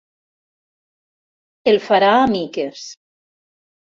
[1.73, 2.87] El farà a miques.